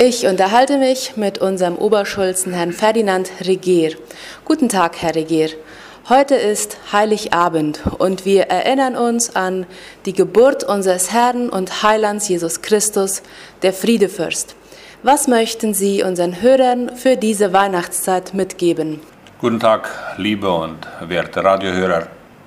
Ich 0.00 0.28
unterhalte 0.28 0.78
mich 0.78 1.16
mit 1.16 1.38
unserem 1.38 1.74
Oberschulzen 1.74 2.52
Herrn 2.52 2.70
Ferdinand 2.70 3.32
Regier. 3.40 3.96
Guten 4.44 4.68
Tag, 4.68 5.02
Herr 5.02 5.16
Regier. 5.16 5.50
Heute 6.08 6.36
ist 6.36 6.78
Heiligabend 6.92 7.80
und 7.98 8.24
wir 8.24 8.44
erinnern 8.44 8.94
uns 8.94 9.34
an 9.34 9.66
die 10.06 10.12
Geburt 10.12 10.62
unseres 10.62 11.12
Herrn 11.12 11.48
und 11.48 11.82
Heilands 11.82 12.28
Jesus 12.28 12.62
Christus, 12.62 13.24
der 13.62 13.72
Friedefürst. 13.72 14.54
Was 15.02 15.26
möchten 15.26 15.74
Sie 15.74 16.04
unseren 16.04 16.40
Hörern 16.42 16.94
für 16.94 17.16
diese 17.16 17.52
Weihnachtszeit 17.52 18.34
mitgeben? 18.34 19.00
Guten 19.40 19.58
Tag, 19.58 19.90
liebe 20.16 20.48
und 20.48 20.78
werte 21.00 21.42
Radiohörer. 21.42 22.06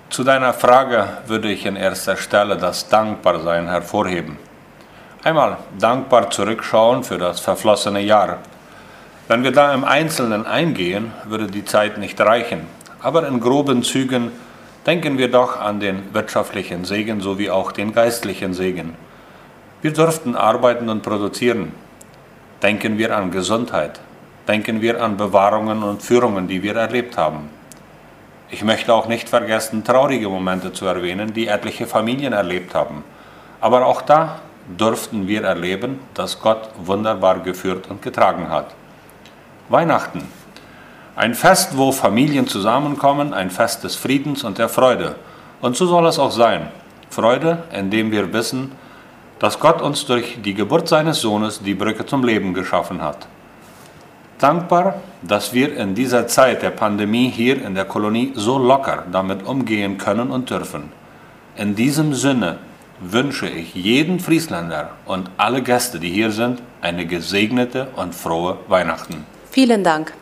Zu 0.09 0.23
deiner 0.23 0.53
Frage 0.53 1.05
würde 1.27 1.51
ich 1.51 1.65
in 1.65 1.75
erster 1.75 2.15
Stelle 2.15 2.55
das 2.55 2.87
Dankbarsein 2.87 3.67
hervorheben. 3.67 4.37
Einmal 5.23 5.57
dankbar 5.77 6.31
zurückschauen 6.31 7.03
für 7.03 7.19
das 7.19 7.39
verflossene 7.39 8.01
Jahr. 8.01 8.39
Wenn 9.27 9.43
wir 9.43 9.51
da 9.51 9.71
im 9.71 9.83
Einzelnen 9.83 10.47
eingehen, 10.47 11.13
würde 11.25 11.45
die 11.45 11.63
Zeit 11.63 11.99
nicht 11.99 12.19
reichen. 12.19 12.61
Aber 13.03 13.27
in 13.27 13.39
groben 13.39 13.83
Zügen 13.83 14.31
denken 14.87 15.19
wir 15.19 15.29
doch 15.29 15.61
an 15.61 15.79
den 15.79 16.11
wirtschaftlichen 16.11 16.85
Segen 16.85 17.21
sowie 17.21 17.51
auch 17.51 17.71
den 17.71 17.93
geistlichen 17.93 18.55
Segen. 18.55 18.95
Wir 19.83 19.93
durften 19.93 20.35
arbeiten 20.35 20.89
und 20.89 21.03
produzieren. 21.03 21.71
Denken 22.63 22.97
wir 22.97 23.15
an 23.15 23.29
Gesundheit. 23.29 23.99
Denken 24.47 24.81
wir 24.81 25.03
an 25.03 25.17
Bewahrungen 25.17 25.83
und 25.83 26.01
Führungen, 26.01 26.47
die 26.47 26.63
wir 26.63 26.75
erlebt 26.75 27.15
haben. 27.15 27.49
Ich 28.49 28.63
möchte 28.63 28.91
auch 28.91 29.07
nicht 29.07 29.29
vergessen, 29.29 29.83
traurige 29.83 30.29
Momente 30.29 30.73
zu 30.73 30.87
erwähnen, 30.87 31.31
die 31.31 31.47
etliche 31.47 31.85
Familien 31.85 32.33
erlebt 32.33 32.73
haben. 32.73 33.03
Aber 33.61 33.85
auch 33.85 34.01
da 34.01 34.39
durften 34.77 35.27
wir 35.27 35.43
erleben, 35.43 35.99
dass 36.13 36.39
Gott 36.41 36.69
wunderbar 36.83 37.39
geführt 37.39 37.89
und 37.89 38.01
getragen 38.01 38.49
hat. 38.49 38.73
Weihnachten 39.69 40.27
ein 41.15 41.35
Fest, 41.35 41.77
wo 41.77 41.91
Familien 41.91 42.47
zusammenkommen, 42.47 43.33
ein 43.33 43.49
Fest 43.49 43.83
des 43.83 43.95
Friedens 43.95 44.43
und 44.43 44.57
der 44.57 44.69
Freude. 44.69 45.15
Und 45.61 45.75
so 45.75 45.85
soll 45.85 46.05
es 46.07 46.17
auch 46.17 46.31
sein. 46.31 46.69
Freude, 47.09 47.63
indem 47.73 48.11
wir 48.11 48.31
wissen, 48.31 48.71
dass 49.37 49.59
Gott 49.59 49.81
uns 49.81 50.05
durch 50.05 50.39
die 50.41 50.53
Geburt 50.53 50.87
seines 50.87 51.19
Sohnes 51.19 51.61
die 51.61 51.73
Brücke 51.73 52.05
zum 52.05 52.23
Leben 52.23 52.53
geschaffen 52.53 53.01
hat. 53.01 53.27
Dankbar, 54.39 54.95
dass 55.21 55.53
wir 55.53 55.75
in 55.75 55.93
dieser 55.93 56.27
Zeit 56.27 56.63
der 56.63 56.71
Pandemie 56.71 57.29
hier 57.29 57.63
in 57.63 57.75
der 57.75 57.85
Kolonie 57.85 58.31
so 58.35 58.57
locker 58.57 59.03
damit 59.11 59.45
umgehen 59.45 59.97
können 59.97 60.31
und 60.31 60.49
dürfen. 60.49 60.91
In 61.57 61.75
diesem 61.75 62.13
Sinne 62.13 62.57
wünsche 63.01 63.49
ich 63.49 63.73
jeden 63.73 64.19
Friesländer 64.19 64.91
und 65.05 65.29
alle 65.37 65.61
Gäste, 65.61 65.99
die 65.99 66.09
hier 66.09 66.31
sind, 66.31 66.61
eine 66.81 67.05
gesegnete 67.05 67.87
und 67.95 68.15
frohe 68.15 68.57
Weihnachten. 68.67 69.25
Vielen 69.49 69.83
Dank. 69.83 70.13